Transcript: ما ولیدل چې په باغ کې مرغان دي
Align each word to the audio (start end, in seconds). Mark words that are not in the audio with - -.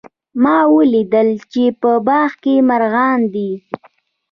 ما 0.43 0.57
ولیدل 0.75 1.29
چې 1.51 1.63
په 1.81 1.91
باغ 2.07 2.31
کې 2.43 2.55
مرغان 2.69 3.19
دي 3.33 3.51